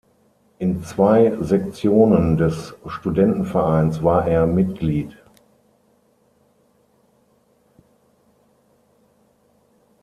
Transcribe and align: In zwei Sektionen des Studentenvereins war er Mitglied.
In 0.57 0.83
zwei 0.83 1.37
Sektionen 1.41 2.35
des 2.35 2.73
Studentenvereins 2.87 4.01
war 4.01 4.25
er 4.27 4.47
Mitglied. 4.47 5.15